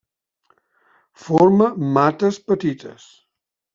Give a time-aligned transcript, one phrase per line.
[1.25, 1.67] Forma
[1.99, 3.07] mates petites.